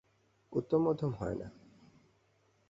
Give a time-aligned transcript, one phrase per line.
[0.53, 1.47] উত্তমমধ্যম হয় না।